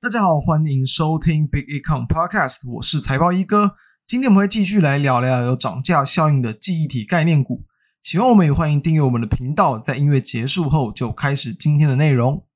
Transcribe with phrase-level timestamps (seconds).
[0.00, 3.74] 大家好，欢迎收听 Big Econ Podcast，我是财报一哥。
[4.06, 7.64] 今天我们会继续来聊聊有涨价效应的记忆体概念股。
[8.00, 9.76] 喜欢我们也欢迎订阅我们的频道。
[9.76, 12.46] 在音乐结束后，就开始今天的内容。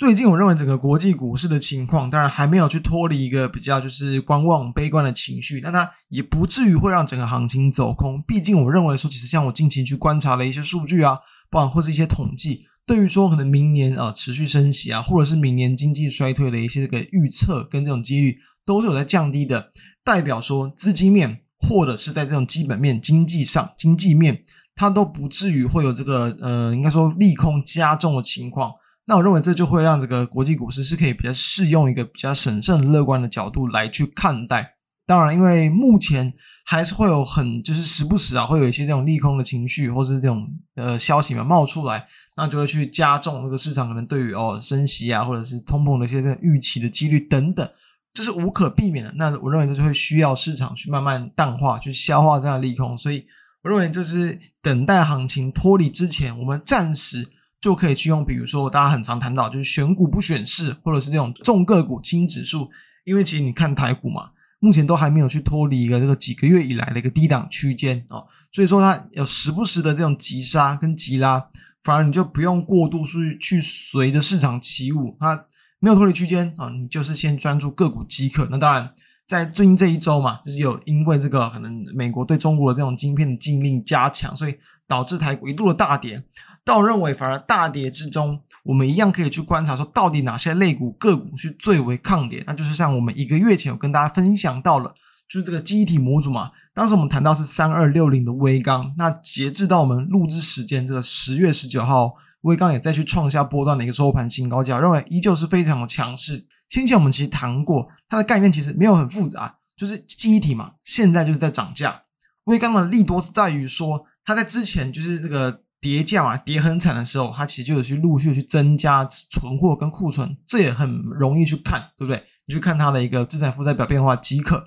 [0.00, 8.22] 最近我认为整个国际股市的情况，当然还没有去脱离一个比较就是观望、悲观的情绪，但它也不至于会让整个行情走空。
[8.26, 11.18] 毕竟我认为说，其实像我近期去观察了一些数据啊，
[11.50, 19.70] 包括或是一些统计，对于说可能明年啊持续升息啊，或者是明年经济衰退的一些这个预测跟这种几率，都是有在降低的。
[20.02, 24.44] 代表说资金面或者是在这种基本面、经济上、经济面，
[24.74, 28.72] 它都不至于会有这个呃，应该说利空加重的情况。
[29.10, 34.76] 那我认为这就会让这个国际股市是可以比较适用一个比较审慎乐观的角度来去看待。
[35.04, 36.32] 当然，因为目前
[36.64, 47.68] 还是会有很就是时不时啊会有一些这种利空的情绪或是这种呃消息嘛冒出来，那就会去加重这个市场可能对于哦升息啊或者是通膨的一些这预期的几率等等，
[48.14, 49.12] 这是无可避免的。
[49.16, 53.26] 那我认为这就会需要市场去慢慢淡化去消化这样的利空，所以
[53.64, 57.26] 我认为这是等待行情脱离之前，我们暂时。
[57.60, 62.70] 就可以去用，比如说大家很常谈到，就是选股不选市，或者是这种重个股轻指数。
[63.04, 64.30] 因为其实你看台股嘛，
[64.60, 71.48] 目前都还没有去脱离一个这个几个月以来的一个低档区间哦，所以说它有时不时的这种急杀跟急拉，
[71.82, 75.46] 反而你就不用过度去去随着市场起舞，它
[75.80, 78.46] 没有脱离区间啊，你就是先专注个股即可。
[78.50, 78.94] 那当然，
[79.30, 84.56] 在最近这一周嘛，就是有因为这个可能美国对中国的这种晶片的禁令加强，所以
[84.88, 86.24] 导致台股一度的大跌。
[86.64, 92.42] 但我认为，反而大跌之中，我们一样可以去观察，说到底哪些类股个股是最为抗跌。
[92.44, 94.92] 那就是像我们一个月前有跟大家分享到了，
[95.28, 96.50] 就是这个记忆体模组嘛。
[96.74, 106.46] 当时我们谈到是三二六零的威刚，那截至到我们录制时间这个十月十九号，威刚也再去创下波段的一个收盘新高价，认为依旧是非常的强势。
[106.70, 112.04] 先前我们其实谈过，它的概念其实没有很复杂，就是记忆体嘛，现在就是在涨价。
[112.44, 115.60] 威刚的利多是在于说，它在之前就是这个。
[115.82, 122.22] 跌价嘛，跌很惨的时候，它其实就有去陆续去增加存货跟库存，这也很容易去看，对不对？
[122.46, 124.62] 你去看它的一个资产负债表变化即可。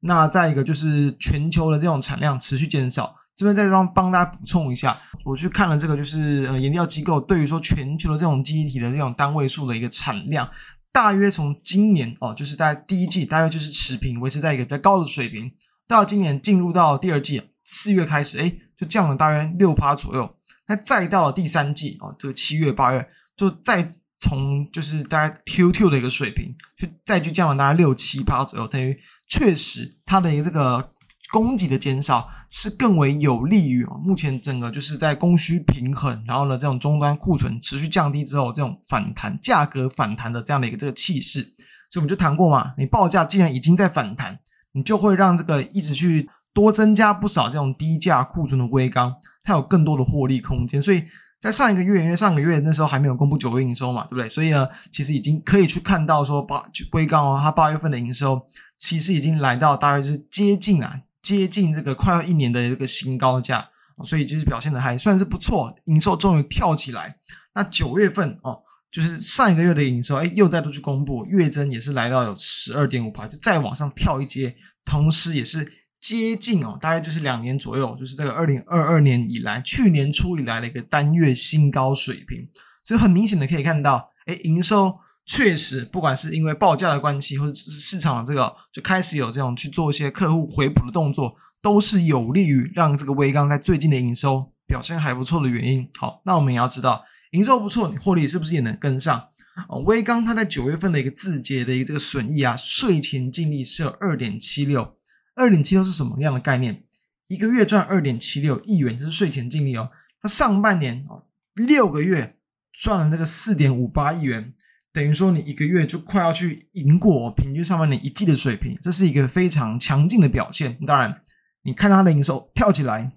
[0.00, 4.94] 那再一个就是全球的这种产量持续减少，这边再帮帮大家补充一下，
[5.24, 10.46] 我去看了这个就是呃研调机构对于说全球的这种记忆体的这种单位数的一个产量，
[10.92, 15.52] 大约从今年哦，就是在第一季大约就是持平，维持在一个比较高的水平，
[15.86, 20.36] 到今年进入到第二季四月开始，诶，就降了大约六趴左右。
[20.66, 23.06] 那再到了第三季啊，这个七月八月
[23.36, 30.90] 就再从就是大概 Q2 的一个水平，就再去降了大概六七趴左右，等于确实它的一个这个
[31.30, 41.42] 供给的减少是更为有利于目前整个就是在供需平衡，然后呢这种终端库存持续降低之后，这种反弹价格反弹的这样的一个这个气势，
[41.90, 44.38] 所以我们就谈过嘛，你报价既然已经在反弹，
[44.72, 46.28] 你就会让这个一直去。
[46.54, 49.14] 多增加不少这种低价库存的硅钢，
[49.44, 50.82] 它有更多的获利空间。
[50.82, 51.04] 所以
[51.38, 54.28] 在上一个月，因为上个月那时候还没有公布九月营收嘛，对不对？
[54.28, 56.60] 所以呢，其实已经可以去看到说八
[56.94, 63.68] 威刚哦，它八月份的营收其实已经来到大概是接近啊，接近这个快要一年的这个新高价，
[64.04, 67.16] 所以就是表现的还算是不错，营收终于跳起来。
[67.54, 75.70] 那九月份哦，就是上一个月的营收，哎，又再度去公布，月增也是来到有十二点五趴，就再往上跳一阶，同时也是。
[76.00, 82.48] 接近哦，大概就是两年左右，就是这个二零二二年以来，去年初以来的一个单月新高水平，
[82.84, 84.94] 所以很明显的可以看到，哎，营收
[85.28, 95.86] 确实不管是因为报价的关系，或者是市场的这个就开始有这种去做一些客户回补的动作，都是有利于让这个威刚在最近的营收表现还不错的原因。
[95.98, 99.28] 好，那我们也要知道，营收不错，你获利是不是也能跟上？
[99.68, 104.96] 哦，威刚它在九月份的一个自结的一个这个损益啊，税前净利是有二点七六。
[105.34, 106.84] 二点七六是什么样的概念？
[107.26, 109.86] 一个月赚二点七六亿元，这是税前净利哦。
[110.22, 112.36] 它上半年哦，六个月
[112.72, 114.54] 赚了这个四点五八亿元，
[114.92, 120.76] 等于说你一个月就快要去赢过平均上半年一季的水平，这是一个非常强劲的表现。
[120.86, 121.20] 当然，
[121.62, 123.12] 你看它的营收跳起来，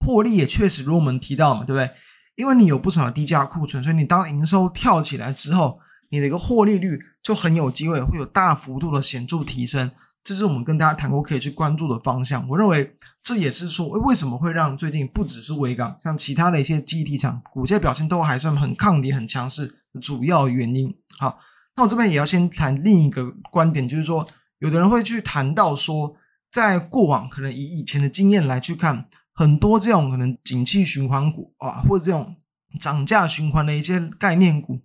[0.00, 1.90] 获利也确实如我们提到嘛，对不对？
[2.34, 5.78] 因为你有不少的低价库存，所以你当营收跳起来之后，
[6.10, 9.90] 你的一个获利率就很有机会会有大幅度的显著提升。
[10.24, 12.48] 这是我们跟大家谈过可以去关注的方向。
[12.48, 20.94] 我认为这也是说，为什么会让最近不只是威港，像其他的一些记忆体厂股价表现都还算很抗跌、很强势的主要原因。
[21.18, 21.38] 好，
[21.76, 24.26] 那我这边也要先谈另一个观点，就是说，
[24.60, 26.14] 有的人会去谈到说，
[26.50, 32.36] 在过往可能以以前的经验来去看，很多这种可能景气循环股啊，或者这种
[32.78, 34.78] 涨价循环的一些概念股，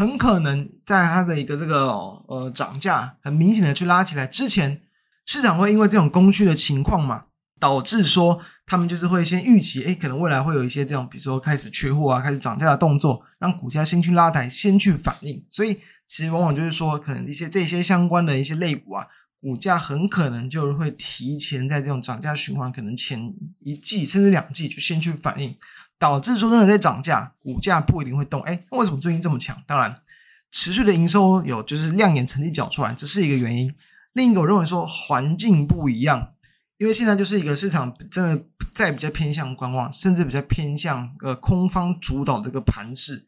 [0.00, 4.80] 很可能在它的一个这个呃涨价很明显的去拉起来之前，
[5.26, 7.24] 市场会因为这种供需的情况嘛。
[7.58, 15.44] 导致说他们就是会先预期，哎，可能未来会有一些这种，比如说开始缺货啊，开始涨价的动作，让股价先去拉抬，先去反应。
[15.50, 15.74] 所以
[16.08, 19.06] 其实往往就是说，可能一些这些相关的一些类股啊，
[19.42, 25.54] 股价很可能就会提前在这种涨价循环，可能前一季甚至两季就先去反应，
[26.00, 28.40] 导致说真的在涨价，股价不一定会动。
[28.40, 29.56] 哎，为什么最近这么强？
[29.66, 30.00] 当然，
[30.50, 33.72] 持续的营收有就是亮眼成绩缴出来，这是一个原因。
[34.14, 36.32] 另一个我认为说环境不一样。
[36.78, 38.42] 因为现在就是一个市场真的
[38.74, 43.26] 在比较偏向观望，甚至比较偏向呃空方主导这个盘势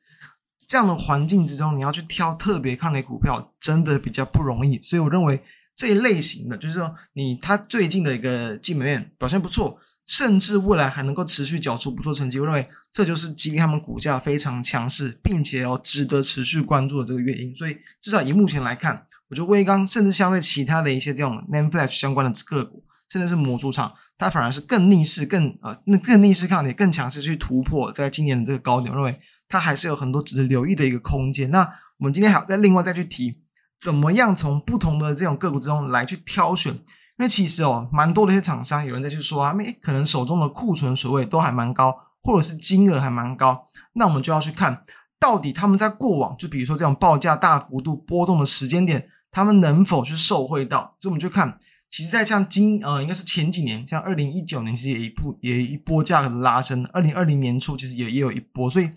[0.67, 4.81] 这样的环境之中，你要去挑特别看的股票，真的比较不容易。
[4.83, 5.43] 所以我认为
[5.77, 9.77] 这一类型的，就是说你它最近的一个基本面表现不错，
[10.07, 17.55] 甚至未来还能够持续缴出不错成绩，我认为这就是基于他们股价非常强势，并且要值得持续关注的这个原因。
[17.55, 22.83] 所以至少以目前来看，我觉得威刚甚至相对其他的一些这种 NAND Flash 相关的个股。
[23.11, 28.91] 甚至是模组厂，它反而是更逆势、更呃那更逆势抗跌、更强势去突破在今年的这个高点。
[28.91, 29.19] 我认为
[29.51, 31.51] 它还是有很多值得留意的一个空间。
[31.51, 31.61] 那
[31.99, 33.43] 我们今天还要再另外再去提，
[33.79, 36.75] 怎么样从不同的这种个股之中来去挑选？
[37.23, 43.65] 因为其实哦，蛮多的一些厂商有人在去说啊，诶可能手中的库存水位都还蛮高，或者是金额还蛮高。
[43.93, 44.83] 那我们就要去看
[45.21, 50.97] 到底他们在过往，就比如说这种报价大幅度波动的时间点，他们能否去受惠到？
[50.99, 51.57] 所以我们就看。
[51.89, 56.85] 其实，在像今呃，应该是前几年，像二零一九年，其实也一波也一波价格的拉升。
[56.93, 58.69] 二零二零年初，其实也也有一波。
[58.69, 58.91] 所以，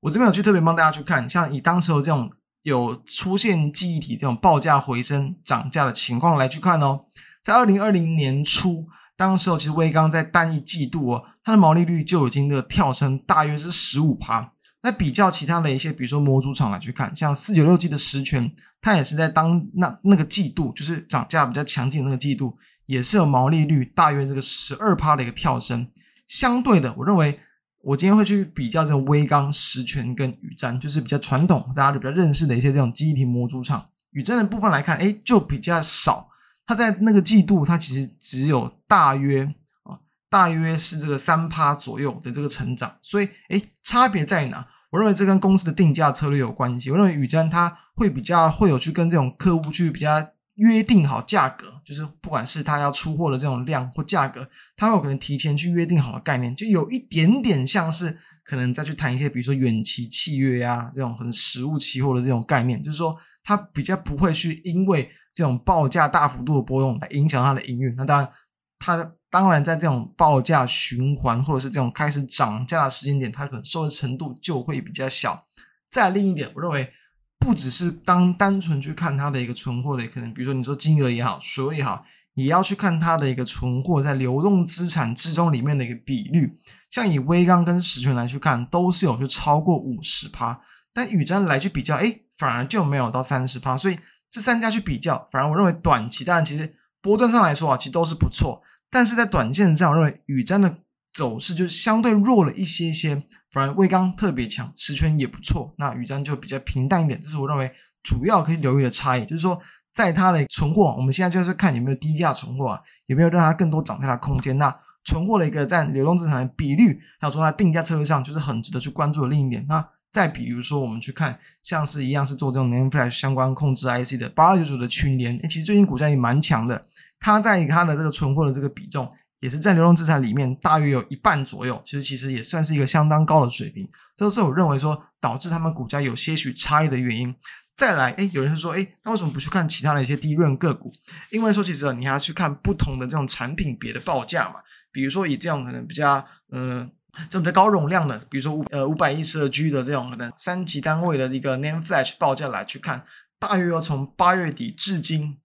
[0.00, 2.30] 我这边有去特别帮大家去看，像以当时候这种
[2.62, 7.00] 有出现记忆体这种报价回升涨价的情况来去看哦，
[7.42, 8.86] 在二零二零年初，
[9.16, 14.52] 当时候其实威刚在单一季度哦，它的毛利率就已经的跳升大约是十五趴。
[14.80, 22.54] 那比较其他的一些，比如说模组厂来去看，像四九六 G 的十銓，它也是在当那那个季度，就是涨价比较强劲的那个季度，
[22.86, 25.88] 也是有毛利率大约这个十二趴的一个跳升。
[26.28, 27.40] 相对的，我认为
[27.82, 33.84] 我今天会去比较这种威刚、十銓跟宇瞻，就是比较传统，大家就比较认识的一些这种记忆体模组厂。
[34.10, 36.28] 宇瞻的部分来看，哎，就比较少。
[36.68, 39.54] 它在那个季度，它其实只有大约
[39.84, 39.96] 啊，
[40.28, 42.98] 大约是这个三趴左右的这个成长。
[43.00, 44.68] 所以，哎，差别在哪？
[44.90, 46.90] 我认为这跟公司的定价策略有关系。
[46.90, 58.18] 我认为宇瞻它会比较会有去跟这种客户去比较约定好价格，就是不管是他要出货的这种量或价格，它会有可能提前去约定好的概念，就有一点点像是
[58.48, 67.94] 可能再去谈一些，比如说远期契约呀、这种可能实物期货的这种概念，就是说它比较不会去因为这种报价大幅度的波动来影响它的营运。
[67.94, 68.30] 那当然，
[68.78, 69.12] 它。
[69.30, 75.44] 当然，在这种报价循环或者是这种开始涨价的时间点，它可能受的程度就会比较小。
[75.90, 76.90] 再另一点，我认为
[77.38, 82.06] 不只是当单纯去看它的一个存货的，可能比如说你说金额也好，水位也好，
[82.38, 86.56] 也要去看它的一个存货在流动资产之中里面的一个比率。
[86.88, 90.60] 像以威刚跟实权来去看，都是有就超过五十趴，
[90.94, 93.76] 但宇瞻来去比较，哎，反而就没有到三十趴。
[93.76, 93.98] 所以
[94.30, 96.70] 这三家去比较，反而我认为短期当然其实
[97.02, 98.62] 波段上来说啊，其实都是不错。
[98.88, 100.78] 但是在短线上，我认为宇瞻的
[101.12, 107.20] 走势就相对弱了一些些，反而威刚特别强，实权也不错，那宇瞻就比较平淡一点。
[107.20, 107.70] 这是我认为
[108.02, 109.60] 主要可以留意的差异，就是说
[109.98, 114.56] 在它的存货，我们现在就是看有没有低价存货啊，有没有让它更多涨价的空间。
[114.56, 119.66] 那存货的一个占流动资产的比率，还有从它定价策略上，就是很值得去关注的另一点。
[119.68, 126.86] 那再比如说，我们去看像是一样是做这种 NAND Flash 相关控制 IC 的八二九九的群联，诶，其实最近股价也蛮强的。
[127.18, 133.84] 它在它的这个存货的这个比重，也是在流动资产里面大约有一半左右，其实其实也算是一个相当高的水平。
[134.16, 137.34] 这都是我认为说导致他们股价有些许差异的原因。
[137.78, 140.92] 再来，诶，有人说，诶，那为什么不去看其他的一些低润个股？
[141.30, 144.56] 因为说其实你还要去看不同的这种产品别的报价嘛。
[144.90, 146.90] 比如说以这种可能比较呃
[147.30, 153.04] 这种比较高容量的，比如说五呃五百一十二 G 的这种可能三级单位的一个 NAND Flash 报价来去看，
[153.38, 155.38] 大约要从八月底至今。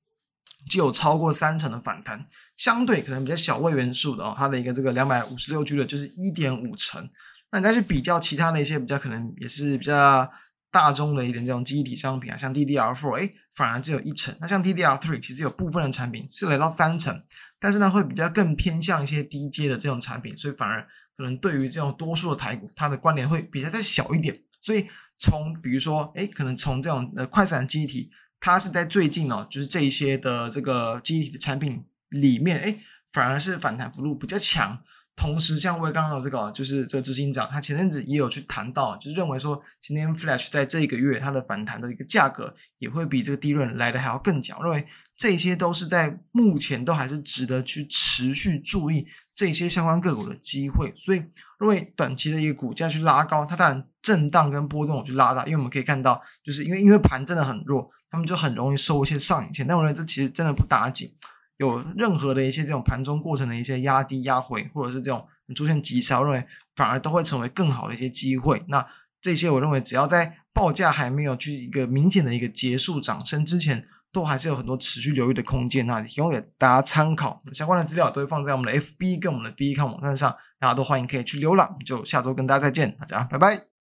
[0.71, 2.23] 就有超过三成的反弹，
[2.55, 7.09] 相对可能比较小位元素的哦，它的一个这个两百五十六 G 的，就是一点五成。
[7.51, 10.27] 那你再去比较其他的一些比较可能也是比较
[10.73, 14.35] 大宗的一点这种记忆体商品啊，像 DDR4，哎，反而只有一成。
[14.41, 17.23] 那像 DDR3，其实有部分的产品是来到三成，
[17.59, 24.41] 但是呢，会比较更偏向一些低阶的这种产品，所以反而可能对于这种多数的台股，它的关联会比较再小一点。
[24.59, 28.09] 所以从比如说，哎，可能从这种呃快闪记忆体。
[28.45, 32.75] 它是在最近哦，就是这一些的这个记忆体的产品里面，哎，
[33.09, 34.83] 反而是反弹幅度比较强。
[35.15, 44.61] 同时，像我刚刚的这个，就是这个执行长，他前阵子也有去谈到，就是认为说，今天 Flash 在这一个月它的反弹的一个价格也会比这个低润来的还要更强。
[44.61, 44.83] 认为
[45.15, 50.91] 这些都是在目前都还是值得去持续注意这些相关个股的机会。
[50.95, 51.19] 所以，
[51.59, 59.65] 认为短期的一个股价去拉高，它当然震荡跟波动去拉大，因为我们可以看到，就是因为因为盘真的很弱，他们就很容易收一些上影线。
[59.67, 61.13] 但我认为这其实真的不打紧。
[61.57, 66.45] 有任何的一些这种盘中过程的一些压低压回，或者是这种出现急杀，我认为
[66.75, 68.63] 反而都会成为更好的一些机会。
[68.67, 68.85] 那
[69.21, 75.87] 这些我认为只要在报价还没有去一个明显的一个结束涨升之前，都还是有很多持续留意的空间。
[75.87, 81.75] 那提供给大家参考，相关的资料都会放在我们的 FB 跟我们的 B 看网站上，大家都欢迎可以去浏览。
[81.85, 83.72] 就下周跟大家再见，大家拜拜。